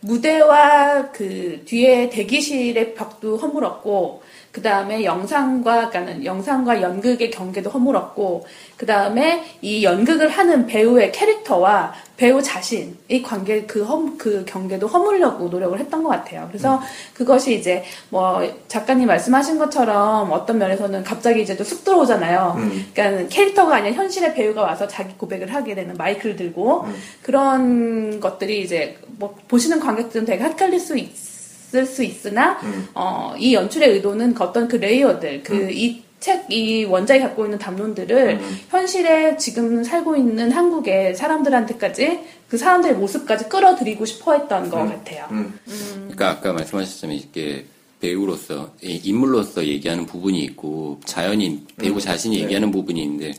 무대와 0.00 1.12
그 1.12 1.60
뒤에 1.66 2.08
대기실의 2.08 2.94
벽도 2.94 3.36
허물었고 3.36 4.21
그 4.52 4.60
다음에 4.60 5.02
영상과 5.02 5.88
그러니까는 5.88 6.26
영상과 6.26 6.82
연극의 6.82 7.30
경계도 7.30 7.70
허물었고 7.70 8.46
그 8.76 8.84
다음에 8.84 9.44
이 9.62 9.82
연극을 9.82 10.28
하는 10.28 10.66
배우의 10.66 11.10
캐릭터와 11.12 11.94
배우 12.18 12.42
자신의 12.42 13.22
관계 13.24 13.64
그, 13.64 13.82
험, 13.82 14.18
그 14.18 14.44
경계도 14.44 14.86
허물려고 14.86 15.48
노력을 15.48 15.76
했던 15.78 16.02
것 16.02 16.10
같아요. 16.10 16.46
그래서 16.48 16.82
그것이 17.14 17.58
이제 17.58 17.82
뭐 18.10 18.42
작가님 18.68 19.08
말씀하신 19.08 19.58
것처럼 19.58 20.30
어떤 20.30 20.58
면에서는 20.58 21.02
갑자기 21.02 21.42
이제 21.42 21.56
또 21.56 21.64
쑥 21.64 21.84
들어오잖아요. 21.84 22.58
그러니까 22.92 23.28
캐릭터가 23.28 23.76
아니라 23.76 23.94
현실의 23.94 24.34
배우가 24.34 24.62
와서 24.62 24.86
자기 24.86 25.14
고백을 25.14 25.54
하게 25.54 25.74
되는 25.74 25.96
마이크를 25.96 26.36
들고 26.36 26.86
그런 27.22 28.20
것들이 28.20 28.60
이제 28.60 28.98
뭐 29.18 29.34
보시는 29.48 29.80
관객들은 29.80 30.26
되게 30.26 30.44
헷갈릴 30.44 30.78
수 30.78 30.98
있 30.98 31.31
을 31.74 31.86
수 31.86 32.02
있으나 32.04 32.58
어, 32.94 33.34
이 33.38 33.54
연출의 33.54 33.88
의도는 33.90 34.34
그 34.34 34.44
어떤 34.44 34.68
그 34.68 34.76
레이어들 34.76 35.42
그이 35.42 36.02
책, 36.20 36.46
이 36.52 36.84
원작이 36.84 37.20
갖고 37.20 37.44
있는 37.44 37.58
담론들을 37.58 38.40
현실에 38.68 39.36
지금 39.38 39.82
살고 39.82 40.14
있는 40.16 40.52
한국의 40.52 41.16
사람들한테까지 41.16 42.20
그 42.48 42.56
사람들의 42.56 42.96
모습까지 42.96 43.48
끌어들이고 43.48 44.04
싶어 44.04 44.34
했던 44.34 44.70
것 44.70 44.76
같아요. 44.86 45.26
음. 45.32 45.58
그러니까 45.66 46.30
아까 46.30 46.52
말씀하셨지만 46.52 47.16
이게 47.16 47.64
배우로서 48.00 48.72
이 48.82 49.00
인물로서 49.02 49.64
얘기하는 49.64 50.06
부분이 50.06 50.40
있고 50.44 51.00
자연인 51.04 51.66
배우 51.76 52.00
자신이 52.00 52.38
얘기하는 52.40 52.70
부분이 52.70 53.02
있는데 53.02 53.32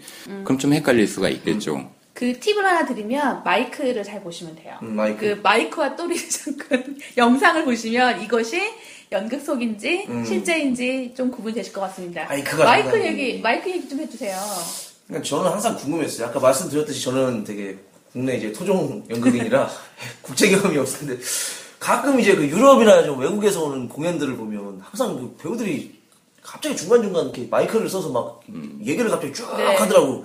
그럼 0.44 0.58
좀 0.58 0.74
헷갈릴 0.74 1.08
수가 1.08 1.30
있겠죠. 1.30 1.90
그 2.14 2.40
팁을 2.40 2.64
하나 2.64 2.86
드리면 2.86 3.44
마이크를 3.44 4.04
잘 4.04 4.22
보시면 4.22 4.56
돼요. 4.56 4.78
음, 4.84 4.96
마이크. 4.96 5.20
그 5.36 5.40
마이크와 5.42 5.96
또리 5.96 6.16
잠깐 6.30 6.98
영상을 7.18 7.66
보시면 7.66 8.22
이것이 8.22 8.62
연극 9.12 9.42
속인지 9.42 10.08
실제인지 10.26 11.14
좀 11.16 11.32
구분이 11.32 11.56
되실 11.56 11.74
것 11.74 11.82
같습니다. 11.82 12.26
마이크가 12.26 12.64
마이크 12.66 12.90
상당히- 12.92 13.06
얘기 13.08 13.42
마이크 13.42 13.70
얘기 13.70 13.88
좀 13.90 14.00
해주세요. 14.00 14.38
그러니까 15.08 15.28
저는 15.28 15.52
항상 15.52 15.76
궁금했어요. 15.76 16.28
아까 16.28 16.40
말씀드렸듯이 16.40 17.04
저는 17.04 17.44
되게 17.44 17.78
국내 18.12 18.38
이제 18.38 18.52
토종 18.52 19.04
연극인이라 19.10 19.70
국제 20.22 20.50
경험이 20.50 20.78
없었는데 20.78 21.22
가끔 21.80 22.20
이제 22.20 22.36
그 22.36 22.48
유럽이나 22.48 23.04
좀 23.04 23.20
외국에서 23.20 23.66
오는 23.66 23.90
공연들을 23.90 24.38
보면 24.38 24.80
항상 24.82 25.16
그 25.18 25.36
배우들이 25.42 26.00
갑자기 26.42 26.76
중간중간 26.76 27.24
이렇게 27.26 27.48
마이크를 27.50 27.90
써서 27.90 28.10
막 28.10 28.42
얘기를 28.82 29.10
갑자기 29.10 29.34
쭉 29.34 29.48
네. 29.58 29.76
하더라고. 29.76 30.24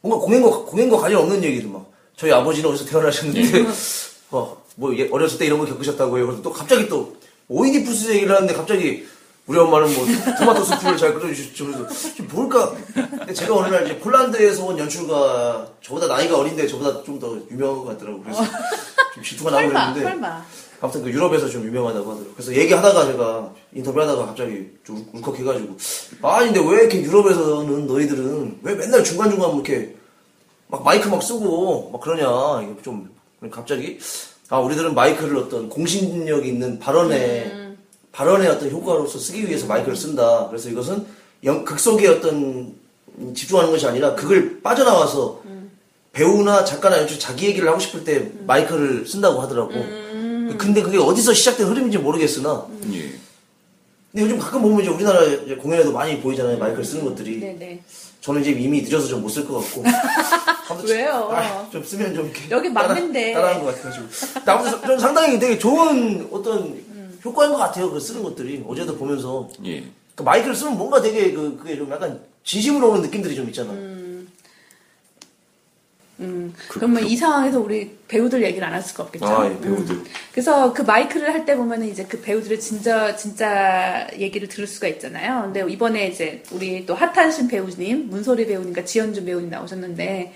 뭔가 0.00 0.24
공연과, 0.24 0.58
공연과 0.64 0.96
관련 0.98 1.22
없는 1.22 1.42
얘기를 1.42 1.68
막. 1.70 1.86
저희 2.16 2.32
아버지는 2.32 2.70
어디서 2.70 2.84
태어나셨는데, 2.86 3.66
어, 4.30 4.56
뭐, 4.76 4.96
예, 4.96 5.08
어렸을 5.10 5.38
때 5.38 5.46
이런 5.46 5.58
거 5.58 5.66
겪으셨다고요. 5.66 6.26
그래서 6.26 6.42
또 6.42 6.52
갑자기 6.52 6.88
또, 6.88 7.14
오이디푸스 7.48 8.10
얘기를 8.10 8.34
하는데 8.34 8.52
갑자기, 8.54 9.06
우리 9.46 9.58
엄마는 9.58 9.94
뭐, 9.94 10.04
토마토 10.38 10.64
수프를 10.64 10.96
잘 10.96 11.14
끓여주시면서, 11.14 11.86
뭘까? 12.32 12.74
근데 12.94 13.32
제가 13.32 13.54
어느 13.54 13.72
날 13.72 13.84
이제 13.84 13.98
폴란드에서 13.98 14.64
온 14.64 14.78
연출가, 14.78 15.68
저보다 15.82 16.06
나이가 16.08 16.38
어린데 16.38 16.66
저보다 16.66 17.02
좀 17.04 17.18
더 17.20 17.38
유명한 17.50 17.76
것 17.78 17.84
같더라고요. 17.86 18.22
그래서 18.24 18.42
좀 19.16 19.24
질투가 19.24 19.50
나고 19.50 19.62
설마 19.64 19.92
그랬는데. 19.94 20.10
설마. 20.10 20.44
아무튼 20.78 21.02
그 21.02 21.10
유럽에서 21.10 21.48
좀 21.48 21.64
유명하다고 21.64 22.04
하더라고요. 22.10 22.34
그래서 22.34 22.54
얘기하다가 22.54 23.06
제가 23.06 23.50
인터뷰하다가 23.74 24.26
갑자기 24.26 24.70
좀 24.84 24.96
울- 25.12 25.20
울컥해가지고 25.20 25.76
아니 26.22 26.52
근데 26.52 26.60
왜 26.60 26.82
이렇게 26.82 27.00
유럽에서는 27.02 27.86
너희들은 27.86 28.58
왜 28.62 28.74
맨날 28.74 29.02
중간중간 29.02 29.50
뭐 29.52 29.62
이렇게 29.64 29.94
막 30.68 30.84
마이크 30.84 31.08
막 31.08 31.22
쓰고 31.22 31.90
막 31.92 32.00
그러냐 32.02 32.62
이게 32.62 32.82
좀 32.82 33.08
갑자기 33.50 33.98
아 34.50 34.58
우리들은 34.58 34.94
마이크를 34.94 35.38
어떤 35.38 35.70
공신력 35.70 36.46
있는 36.46 36.78
발언에 36.78 37.74
발언의 38.12 38.48
어떤 38.48 38.70
효과로서 38.70 39.18
쓰기 39.18 39.46
위해서 39.48 39.66
마이크를 39.66 39.96
쓴다. 39.96 40.46
그래서 40.48 40.68
이것은 40.68 41.06
영- 41.44 41.64
극 41.64 41.80
속에 41.80 42.06
어떤 42.08 42.74
음, 43.18 43.32
집중하는 43.34 43.70
것이 43.70 43.86
아니라 43.86 44.14
그걸 44.14 44.60
빠져나와서 44.62 45.40
배우나 46.20 46.64
작가나 46.64 46.98
연출 46.98 47.18
자기 47.18 47.46
얘기를 47.46 47.68
하고 47.68 47.78
싶을 47.78 48.02
때 48.02 48.30
마이크를 48.46 49.06
쓴다고 49.06 49.38
하더라고. 49.42 49.72
근데 50.56 50.80
그게 50.80 50.96
어디서 50.96 51.34
시작된 51.34 51.66
흐름인지 51.66 51.98
모르겠으나 51.98 52.66
예. 52.92 53.00
근데 54.12 54.24
요즘 54.24 54.38
가끔 54.38 54.62
보면 54.62 54.80
이제 54.80 54.88
우리나라 54.90 55.20
공연에도 55.60 55.92
많이 55.92 56.18
보이잖아요 56.20 56.56
마이크를 56.56 56.82
쓰는 56.84 57.04
것들이 57.04 57.40
네네. 57.40 57.82
저는 58.22 58.40
이제 58.40 58.52
이미 58.52 58.80
늦어서 58.80 59.08
좀 59.08 59.22
못 59.22 59.28
쓸 59.28 59.46
것 59.46 59.58
같고 59.60 59.82
왜요? 60.88 61.28
아, 61.32 61.68
좀 61.70 61.84
쓰면 61.84 62.14
좀 62.14 62.24
이렇게 62.26 62.48
여기 62.50 62.68
맞는데. 62.70 63.32
따라, 63.34 63.48
따라하는 63.48 63.66
것 63.66 63.74
같아가지고 63.74 64.06
아무튼 64.46 64.70
저- 64.70 64.80
저는 64.82 64.98
상당히 64.98 65.38
되게 65.38 65.58
좋은 65.58 66.28
어떤 66.32 66.80
효과인 67.24 67.50
것 67.50 67.58
같아요 67.58 67.90
그 67.90 68.00
쓰는 68.00 68.22
것들이 68.22 68.64
어제도 68.66 68.96
보면서 68.96 69.48
예. 69.66 69.84
그 70.14 70.22
마이크를 70.22 70.54
쓰면 70.54 70.78
뭔가 70.78 71.02
되게 71.02 71.32
그 71.32 71.58
그게 71.58 71.76
좀 71.76 71.90
약간 71.90 72.18
진심으로 72.44 72.90
오는 72.92 73.02
느낌들이 73.02 73.34
좀 73.34 73.46
있잖아 73.48 73.72
음, 73.72 73.95
그러면 76.68 77.04
이 77.06 77.16
상황에서 77.16 77.60
우리 77.60 77.96
배우들 78.08 78.42
얘기를 78.42 78.66
안 78.66 78.72
할 78.74 78.82
수가 78.82 79.04
없겠죠. 79.04 79.26
아, 79.26 79.46
예, 79.50 79.60
배우들. 79.60 79.94
음. 79.96 80.04
그래서 80.32 80.72
그 80.72 80.82
마이크를 80.82 81.32
할 81.32 81.44
때 81.44 81.54
보면은 81.56 81.88
이제 81.88 82.04
그 82.04 82.20
배우들의 82.20 82.58
진짜 82.60 83.14
진짜 83.16 84.06
얘기를 84.18 84.48
들을 84.48 84.66
수가 84.66 84.88
있잖아요. 84.88 85.42
근데 85.52 85.64
이번에 85.70 86.08
이제 86.08 86.42
우리 86.52 86.86
또 86.86 86.94
핫한신 86.94 87.48
배우님, 87.48 88.08
문소리 88.08 88.46
배우님과 88.46 88.84
지현준 88.84 89.24
배우님 89.26 89.50
나오셨는데 89.50 90.34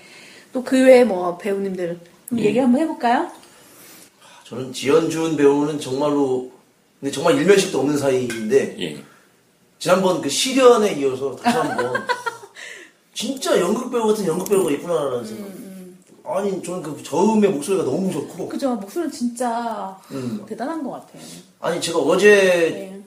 또 0.53 0.63
그 0.63 0.85
외에 0.85 1.03
뭐 1.03 1.37
배우님들 1.37 1.99
한번 2.29 2.45
얘기 2.45 2.59
한번 2.59 2.81
해볼까요? 2.81 3.31
저는 4.45 4.73
지연준 4.73 5.37
배우는 5.37 5.79
정말로 5.79 6.51
근데 6.99 7.11
정말 7.11 7.35
일면식도 7.37 7.79
없는 7.79 7.97
사이인데 7.97 8.75
예. 8.79 9.03
지난번 9.79 10.21
그 10.21 10.29
시련에 10.29 10.93
이어서 10.99 11.35
다시 11.37 11.57
한번 11.57 11.93
진짜 13.13 13.59
연극 13.59 13.89
배우 13.91 14.07
같은 14.07 14.25
연극 14.27 14.47
배우가 14.49 14.69
있구나라는 14.71 15.25
생각. 15.25 15.70
아니 16.23 16.61
저는 16.61 16.83
그 16.83 17.01
저음의 17.03 17.49
목소리가 17.49 17.83
너무 17.83 18.11
좋고 18.11 18.47
그죠 18.49 18.75
목소리는 18.75 19.11
진짜 19.11 19.97
음. 20.11 20.43
대단한 20.47 20.83
것 20.83 20.91
같아요. 20.91 21.21
아니 21.59 21.81
제가 21.81 21.99
어제 21.99 22.29
네. 22.29 23.01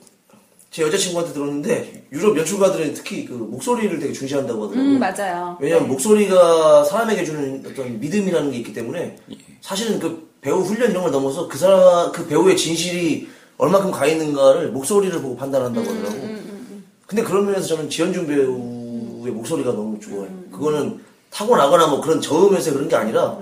제 0.70 0.82
여자친구한테 0.82 1.32
들었는데 1.32 2.06
유럽 2.12 2.36
연출가들은 2.36 2.94
특히 2.94 3.24
그 3.24 3.32
목소리를 3.32 3.98
되게 3.98 4.12
중시한다고 4.12 4.64
하더라고요. 4.64 4.94
음 4.94 4.98
맞아요. 4.98 5.56
왜냐하면 5.60 5.88
네. 5.88 5.92
목소리가 5.92 6.84
사람에게 6.84 7.24
주는 7.24 7.64
어떤 7.66 8.00
믿음이라는 8.00 8.50
게 8.50 8.58
있기 8.58 8.72
때문에 8.72 9.16
사실은 9.60 10.00
그 10.00 10.28
배우 10.40 10.60
훈련 10.60 10.90
이런 10.90 11.04
걸 11.04 11.12
넘어서 11.12 11.46
그 11.48 11.56
사람 11.56 12.10
그 12.12 12.26
배우의 12.26 12.56
진실이 12.56 13.28
얼마큼 13.56 13.92
가 13.92 14.06
있는가를 14.06 14.72
목소리를 14.72 15.22
보고 15.22 15.36
판단한다고 15.36 15.88
음, 15.88 15.96
하더라고. 15.96 16.34
근데 17.06 17.22
그런 17.22 17.46
면에서 17.46 17.68
저는 17.68 17.88
지현준 17.88 18.26
배우의 18.26 19.32
목소리가 19.32 19.72
너무 19.72 20.00
좋아요. 20.00 20.24
음, 20.24 20.48
그거는 20.50 21.00
타고나거나 21.34 21.88
뭐 21.88 22.00
그런 22.00 22.20
저음에서 22.20 22.72
그런 22.72 22.88
게 22.88 22.94
아니라 22.94 23.36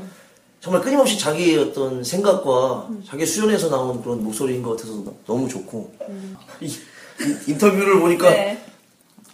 정말 0.61 0.81
끊임없이 0.81 1.19
자기의 1.19 1.59
어떤 1.59 2.03
생각과 2.03 2.87
음. 2.89 3.05
자기 3.07 3.27
수련에서 3.27 3.69
나온 3.69 4.03
그런 4.03 4.23
목소리인 4.25 4.63
것 4.63 4.77
같아서 4.77 5.05
너무 5.27 5.49
좋고 5.49 5.93
음. 6.09 6.37
이, 6.61 6.67
이 6.67 7.37
인터뷰를 7.49 8.01
보니까 8.01 8.31
네. 8.31 8.65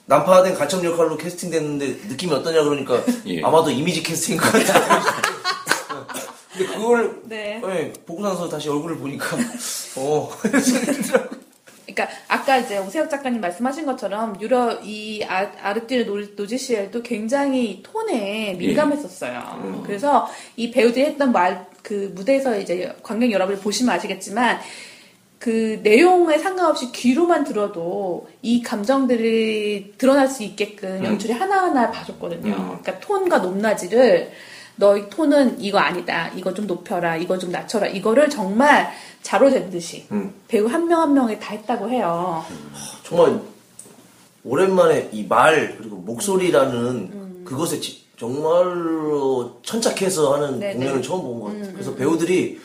난파된 0.06 0.54
가청 0.54 0.84
역할로 0.84 1.16
캐스팅됐는데 1.16 2.08
느낌이 2.08 2.32
어떠냐 2.32 2.64
그러니까 2.64 3.02
예. 3.26 3.42
아마도 3.42 3.70
이미지 3.70 4.02
캐스팅인 4.02 4.40
것 4.40 4.50
같아요. 4.50 5.02
근데 6.50 6.74
그걸 6.74 7.20
네. 7.24 7.60
네, 7.62 7.92
보고 8.06 8.22
나서 8.22 8.48
다시 8.48 8.68
얼굴을 8.68 8.96
보니까 8.96 9.36
어. 9.96 10.30
그러니까 10.40 11.28
아까 12.48 12.56
이제 12.56 12.78
오세혁 12.78 13.10
작가님 13.10 13.42
말씀하신 13.42 13.84
것처럼 13.84 14.40
유럽 14.40 14.80
이 14.82 15.22
아, 15.28 15.50
아르띠르 15.60 16.06
노- 16.06 16.26
노지시엘도 16.34 17.02
굉장히 17.02 17.82
톤에 17.82 18.54
민감했었어요. 18.58 19.82
그래서 19.84 20.26
이 20.56 20.70
배우들이 20.70 21.04
했던 21.04 21.30
말 21.32 21.68
그 21.82 22.12
무대에서 22.14 22.58
이제 22.58 22.94
관객 23.02 23.32
여러분이 23.32 23.60
보시면 23.60 23.94
아시겠지만 23.94 24.58
그 25.38 25.80
내용에 25.82 26.36
상관없이 26.36 26.92
귀로만 26.92 27.44
들어도 27.44 28.28
이 28.42 28.62
감정들이 28.62 29.94
드러날 29.96 30.28
수 30.28 30.42
있게끔 30.42 31.02
연출이 31.02 31.32
하나하나 31.32 31.90
봐줬거든요. 31.90 32.52
그러니까 32.82 32.98
톤과 33.00 33.38
높낮이를 33.38 34.30
너희 34.76 35.08
톤은 35.08 35.62
이거 35.62 35.78
아니다. 35.78 36.30
이거 36.36 36.52
좀 36.52 36.66
높여라. 36.66 37.16
이거 37.16 37.38
좀 37.38 37.50
낮춰라. 37.52 37.86
이거를 37.86 38.28
정말 38.28 38.92
자로 39.28 39.50
잰 39.50 39.68
듯이 39.70 40.06
음. 40.11 40.32
배우 40.49 40.66
한 40.66 40.88
명 40.88 41.02
한 41.02 41.12
명에 41.12 41.38
다 41.38 41.52
했다고 41.52 41.90
해요. 41.90 42.42
정말 43.04 43.38
오랜만에 44.42 45.11
이 45.12 45.26
말 45.28 45.76
그리고 45.76 45.97
목소리라는 45.97 47.44
그것에 47.44 47.78
지- 47.80 48.04
정말로 48.18 49.58
천착해서 49.62 50.32
하는 50.35 50.58
네네. 50.58 50.75
공연을 50.76 51.02
처음 51.02 51.23
본 51.23 51.40
것 51.40 51.47
같아요. 51.52 51.73
그래서 51.75 51.94
배우들이 51.94 52.58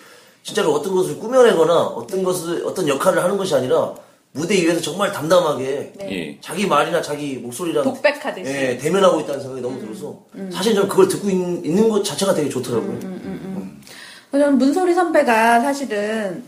진짜로 0.44 0.72
어떤 0.74 0.96
것을 0.96 1.20
꾸며내거나 1.20 1.74
어떤 1.82 2.24
것을 2.24 2.66
어떤 2.66 2.88
역할을 2.88 3.22
하는 3.22 3.38
것이 3.38 3.54
아니라 3.56 3.94
무대 4.32 4.56
위에서 4.56 4.82
정말 4.82 5.12
담담하게 5.12 5.94
네. 5.98 6.12
예. 6.12 6.38
자기 6.42 6.66
말이나 6.66 7.02
자기 7.02 7.36
목소리랑 7.38 7.84
독백하듯이. 7.84 8.50
예, 8.52 8.78
대면하고 8.78 9.20
있다는 9.22 9.42
생각이 9.42 9.62
너무 9.62 9.80
들어서 9.80 10.18
사실 10.52 10.74
저는 10.74 10.88
그걸 10.90 11.08
듣고 11.08 11.30
있, 11.30 11.36
는것 11.36 12.04
자체가 12.04 12.34
되게 12.34 12.50
좋더라고요. 12.50 13.00
저는 14.34 14.58
문소리 14.58 14.96
선배가 14.96 15.60
사실은 15.60 16.44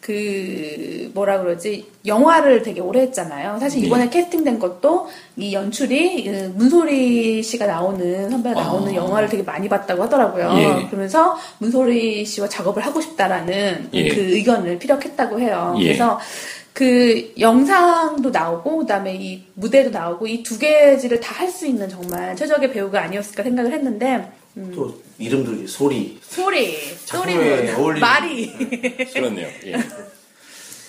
그 0.00 1.10
뭐라 1.14 1.40
그러지 1.40 1.84
영화를 2.06 2.62
되게 2.62 2.80
오래 2.80 3.00
했잖아요. 3.00 3.58
사실 3.58 3.80
네. 3.80 3.86
이번에 3.88 4.08
캐스팅된 4.08 4.60
것도 4.60 5.08
이 5.36 5.52
연출이 5.52 6.24
그 6.24 6.52
문소리 6.54 7.42
씨가 7.42 7.66
나오는 7.66 8.30
선배가 8.30 8.60
나오는 8.60 8.92
아. 8.92 8.94
영화를 8.94 9.28
되게 9.28 9.42
많이 9.42 9.68
봤다고 9.68 10.04
하더라고요. 10.04 10.52
예. 10.58 10.86
그러면서 10.86 11.36
문소리 11.58 12.24
씨와 12.24 12.48
작업을 12.48 12.84
하고 12.86 13.00
싶다라는 13.00 13.88
예. 13.94 14.08
그 14.14 14.20
의견을 14.20 14.78
피력했다고 14.78 15.40
해요. 15.40 15.74
예. 15.78 15.84
그래서 15.86 16.20
그 16.72 17.32
영상도 17.40 18.30
나오고 18.30 18.76
그다음에 18.78 19.16
이 19.16 19.42
무대도 19.54 19.90
나오고 19.90 20.26
이 20.28 20.42
두 20.44 20.58
개지를 20.58 21.18
다 21.18 21.34
할 21.34 21.48
수 21.50 21.66
있는 21.66 21.88
정말 21.88 22.36
최적의 22.36 22.72
배우가 22.72 23.02
아니었을까 23.02 23.42
생각을 23.42 23.72
했는데 23.72 24.30
또 24.74 24.94
이름들 25.18 25.68
소리 25.68 26.18
소리, 26.22 26.76
작품에 27.04 27.32
소리, 27.66 27.70
어울리는 27.72 28.00
말이 28.00 28.52
그렇네요. 29.12 29.48
예. 29.66 29.74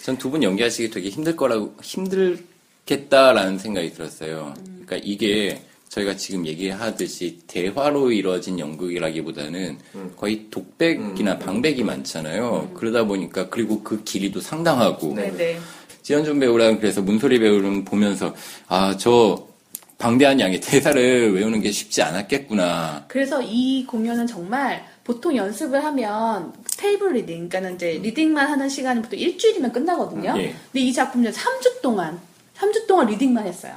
전두 0.03 0.29
분 0.29 0.44
연기하시기 0.44 0.89
되게 0.91 1.10
힘들 1.10 1.36
거라고 1.36 1.75
힘들겠다라는 1.82 3.58
생각이 3.60 3.94
들었어요. 3.94 4.53
그러니까 4.63 4.98
이게 5.03 5.62
저희가 5.89 6.15
지금 6.15 6.46
얘기하듯이 6.46 7.39
대화로 7.48 8.12
이루어진 8.12 8.60
연극이라기보다는 8.60 9.77
거의 10.17 10.48
독백이나 10.51 11.39
방백이 11.39 11.84
많잖아요. 11.84 12.72
그러다 12.75 13.05
보니까 13.05 13.50
그리고 13.50 13.82
그 13.82 14.03
길이도 14.03 14.41
상당하고 14.41 15.13
네. 15.15 15.32
네. 15.32 15.60
지현준 16.01 16.39
배우랑 16.39 16.79
그래서 16.79 17.01
문소리 17.01 17.39
배우는 17.39 17.86
보면서 17.86 18.36
아 18.67 18.96
저 19.00 19.48
방대한 19.97 20.39
양의 20.39 20.59
대사를 20.61 21.33
외우는 21.33 21.61
게 21.61 21.71
쉽지 21.71 22.01
않았겠구나. 22.01 23.05
그래서 23.07 23.41
이 23.41 23.85
공연은 23.85 24.27
정말 24.27 24.85
보통 25.03 25.35
연습을 25.35 25.83
하면 25.83 26.53
table 26.77 27.13
reading, 27.13 27.50
그러니까는 27.49 27.75
이제 27.75 27.99
reading만 28.03 28.48
하는 28.47 28.67
시간이 28.67 29.01
보통 29.01 29.17
일주일이면 29.17 29.71
끝나거든요. 29.71 30.31
음, 30.31 30.37
예. 30.37 30.55
근데 30.71 30.79
이 30.85 30.91
작품은 30.91 31.31
3주 31.31 31.81
동안, 31.81 32.19
3주 32.57 32.87
동안 32.87 33.07
reading만 33.07 33.48
했어요. 33.47 33.73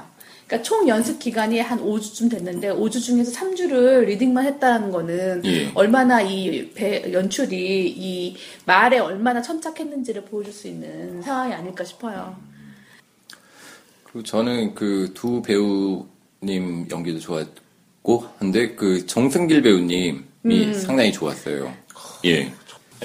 그러니까 0.47 0.67
총 0.67 0.87
연습 0.87 1.19
기간이 1.19 1.59
한 1.59 1.79
5주쯤 1.79 2.29
됐는데 2.31 2.69
5주 2.69 2.99
중에서 3.01 3.31
3주를 3.31 4.05
reading만 4.05 4.45
했다는 4.45 4.91
거는 4.91 5.45
예. 5.45 5.71
얼마나 5.75 6.21
이 6.21 6.71
배- 6.73 7.13
연출이 7.13 7.87
이 7.95 8.35
말에 8.65 8.97
얼마나 8.97 9.41
천착했는지를 9.41 10.23
보여줄 10.25 10.51
수 10.51 10.67
있는 10.67 11.21
상황이 11.21 11.53
아닐까 11.53 11.83
싶어요. 11.83 12.35
그리고 14.11 14.23
저는 14.23 14.73
그 14.75 15.11
두 15.13 15.41
배우님 15.41 16.87
연기도 16.89 17.19
좋았고, 17.19 18.25
근데 18.39 18.75
그 18.75 19.05
정승길 19.05 19.61
배우님이 19.61 20.23
음. 20.45 20.73
상당히 20.73 21.11
좋았어요. 21.11 21.71
예. 22.25 22.51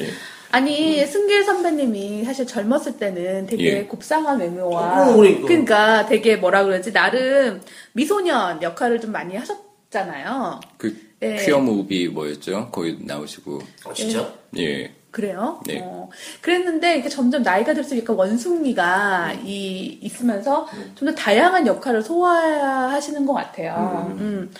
예. 0.00 0.10
아니 0.50 1.04
승길 1.04 1.44
선배님이 1.44 2.24
사실 2.24 2.46
젊었을 2.46 2.96
때는 2.96 3.46
되게 3.46 3.78
예. 3.78 3.84
곱상한 3.84 4.38
외모와 4.38 5.10
어, 5.10 5.16
그러니까. 5.16 5.46
그러니까 5.46 6.06
되게 6.06 6.36
뭐라 6.36 6.62
그러지 6.64 6.92
나름 6.92 7.60
미소년 7.92 8.62
역할을 8.62 9.00
좀 9.00 9.10
많이 9.10 9.36
하셨잖아요. 9.36 10.60
그 10.78 10.96
예. 11.22 11.36
퀴어 11.36 11.58
무비 11.58 12.08
뭐였죠? 12.08 12.70
거기 12.70 12.96
나오시고. 13.00 13.60
아 13.84 13.92
진짜? 13.92 14.32
예. 14.58 14.92
그래요? 15.14 15.60
네. 15.64 15.80
어, 15.80 16.08
그랬는데 16.40 16.94
이렇게 16.94 17.08
점점 17.08 17.44
나이가 17.44 17.72
들수록 17.72 18.02
약간 18.02 18.16
원숭이가 18.16 19.34
이 19.44 19.96
있으면서 20.02 20.66
좀더 20.96 21.14
다양한 21.14 21.68
역할을 21.68 22.02
소화하시는 22.02 23.24
것 23.24 23.32
같아요. 23.32 24.12
음. 24.18 24.50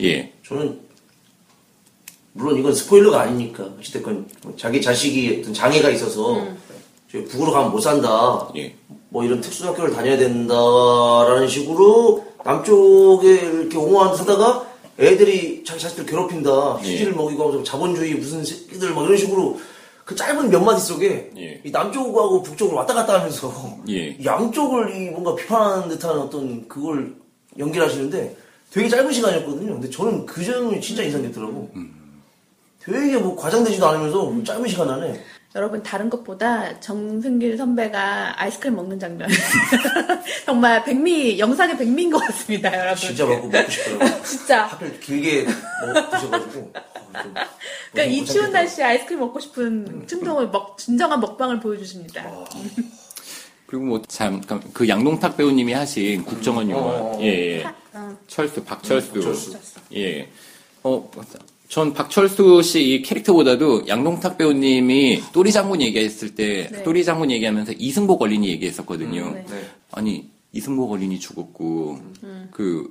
예. 0.00 0.32
저는 0.46 0.78
물론 2.32 2.56
이건 2.60 2.72
스포일러가 2.72 3.22
아니니까 3.22 3.64
어찌됐건 3.80 4.28
뭐 4.44 4.54
자기 4.56 4.80
자식이 4.80 5.40
어떤 5.40 5.52
장애가 5.52 5.90
있어서 5.90 6.46
저희 7.10 7.24
북으로 7.24 7.50
가면 7.50 7.72
못 7.72 7.80
산다 7.80 8.48
예. 8.54 8.76
뭐 9.08 9.24
이런 9.24 9.40
특수학교를 9.40 9.92
다녀야 9.92 10.16
된다라는 10.16 11.48
식으로 11.48 12.24
남쪽에 12.44 13.32
이렇게 13.32 13.76
옹호한 13.76 14.16
사다가 14.16 14.64
애들이 15.00 15.64
자기 15.64 15.80
자식들 15.80 16.06
괴롭힌다 16.06 16.78
예. 16.84 16.92
휴지를 16.92 17.14
먹이고 17.14 17.42
하면서 17.42 17.64
자본주의 17.64 18.14
무슨 18.14 18.44
새끼들 18.44 18.94
막 18.94 19.04
이런 19.06 19.16
식으로 19.16 19.58
그 20.08 20.14
짧은 20.14 20.48
몇 20.48 20.60
마디 20.60 20.80
속에 20.80 21.30
예. 21.36 21.60
이 21.62 21.70
남쪽하고 21.70 22.42
북쪽을 22.42 22.74
왔다 22.74 22.94
갔다 22.94 23.20
하면서 23.20 23.52
예. 23.90 24.16
양쪽을 24.24 24.96
이 24.96 25.10
뭔가 25.10 25.34
비판하는 25.34 25.90
듯한 25.90 26.18
어떤 26.18 26.66
그걸 26.66 27.14
연기를 27.58 27.86
하시는데 27.86 28.34
되게 28.70 28.88
짧은 28.88 29.12
시간이었거든요. 29.12 29.74
근데 29.74 29.90
저는 29.90 30.24
그 30.24 30.42
점이 30.42 30.80
진짜 30.80 31.02
인상적이더라고. 31.02 31.70
되게 32.80 33.18
뭐 33.18 33.36
과장되지도 33.36 33.86
않으면서 33.86 34.32
짧은 34.44 34.66
시간 34.68 34.88
안에 34.88 35.22
여러분 35.54 35.82
다른 35.82 36.10
것보다 36.10 36.78
정승길 36.80 37.56
선배가 37.56 38.40
아이스크림 38.40 38.76
먹는 38.76 39.00
장면 39.00 39.28
정말 40.44 40.84
백미 40.84 41.38
영상의 41.38 41.78
백미인 41.78 42.10
것 42.10 42.18
같습니다, 42.18 42.72
여러분. 42.78 42.96
진짜 42.96 43.24
먹고 43.24 43.48
먹고 43.48 43.70
싶더라고요. 43.70 44.22
진짜. 44.24 44.66
하필 44.66 45.00
길게 45.00 45.44
먹 45.44 46.10
드셔가지고. 46.10 46.60
어, 46.60 47.22
좀 47.22 47.34
그러니까 47.92 48.04
이 48.04 48.24
추운. 48.26 48.52
날씨에 48.52 48.84
아이스크림 48.84 49.20
먹고 49.20 49.40
싶은 49.40 50.06
충동을 50.06 50.48
먹 50.50 50.76
진정한 50.76 51.18
먹방을 51.18 51.60
보여주십니다. 51.60 52.24
그리고 53.66 53.84
뭐 53.84 54.02
잠깐 54.06 54.62
그 54.74 54.86
양동탁 54.86 55.36
배우님이 55.38 55.72
하신 55.72 56.24
국정원 56.24 56.70
영화. 56.70 56.90
어. 56.90 57.18
예. 57.22 57.60
예. 57.60 57.64
어. 57.94 58.16
철수 58.26 58.62
박철수. 58.64 59.14
박철수. 59.14 59.58
예. 59.94 60.28
어, 60.82 61.10
전 61.68 61.92
박철수 61.92 62.62
씨 62.62 62.94
이 62.94 63.02
캐릭터보다도 63.02 63.86
양동탁 63.88 64.38
배우님이 64.38 65.22
또리 65.32 65.52
장군 65.52 65.82
얘기했을 65.82 66.34
때 66.34 66.68
네. 66.72 66.82
또리 66.82 67.04
장군 67.04 67.30
얘기하면서 67.30 67.72
이승복 67.78 68.22
어린이 68.22 68.48
얘기했었거든요. 68.48 69.32
네. 69.34 69.44
네. 69.50 69.68
아니 69.92 70.30
이승복 70.52 70.90
어린이 70.90 71.20
죽었고 71.20 71.98
그 72.50 72.88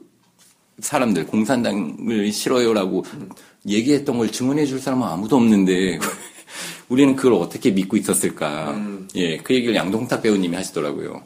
사람들 0.79 1.25
공산당을 1.25 2.31
싫어요라고 2.31 3.03
얘기했던 3.67 4.19
걸 4.19 4.31
증언해 4.31 4.67
줄 4.67 4.79
사람은 4.79 5.07
아무도 5.07 5.37
없는데 5.37 5.97
우리는 6.87 7.15
그걸 7.15 7.33
어떻게 7.33 7.71
믿고 7.71 7.97
있었을까? 7.97 8.79
예, 9.15 9.37
그 9.37 9.55
얘기를 9.55 9.75
양동탁 9.75 10.21
배우님이 10.21 10.55
하시더라고요. 10.55 11.23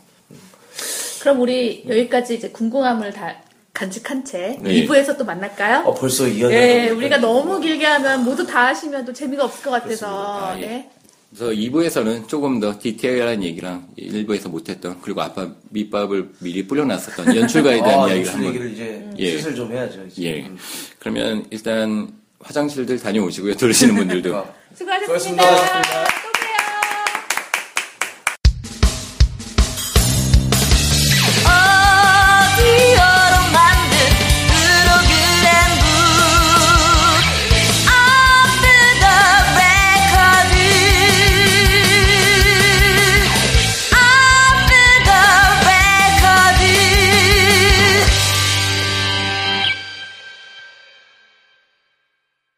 그럼 1.22 1.42
우리 1.42 1.84
여기까지 1.88 2.36
이제 2.36 2.50
궁금함을 2.50 3.12
다 3.12 3.36
간직한 3.82 4.24
채 4.24 4.60
네. 4.62 4.86
2부에서 4.86 5.17
또 5.17 5.26
만날까요? 5.26 5.80
어, 5.88 5.94
벌써 5.96 6.28
이야기가 6.28 6.50
네, 6.50 6.86
너무 6.88 6.98
우리가 6.98 7.17
너무 7.17 7.60
길게 7.60 7.84
하면 7.86 8.24
모두 8.24 8.46
다 8.46 8.67
하시면 8.67 9.06
또 9.06 9.13
재미가 9.13 9.46
없을 9.46 9.63
것 9.63 9.72
같아서. 9.72 10.08
아, 10.52 10.56
예. 10.60 10.65
네. 10.67 10.89
그래서 11.32 11.52
2부에서는 11.52 12.28
조금 12.28 12.60
더 12.60 12.78
디테일한 12.78 13.41
얘기랑 13.41 13.88
1부에서 13.98 14.50
못했던 14.50 15.00
그리고 15.02 15.22
아빠 15.22 15.48
밑밥을 15.70 16.30
미리 16.39 16.67
뿌려놨었던 16.67 17.36
연출가에 17.36 17.82
대한 17.82 18.00
아, 18.02 18.08
이야기를 18.10 18.34
한번 18.34 18.48
얘기를 18.50 18.72
이제 18.74 19.10
예. 19.17 19.32
슬슬 19.32 19.56
좀 19.56 19.72
해야죠. 19.72 20.04
이제. 20.12 20.24
예. 20.24 20.41
음. 20.41 20.58
그러면 21.00 21.46
일단 21.50 22.12
화장실들 22.39 23.00
다녀오시고요. 23.00 23.56
들으시는 23.56 23.96
분들도 23.96 24.36
아, 24.36 24.46
수고하셨습니다. 24.76 25.44
수고하셨습니다. 25.44 26.21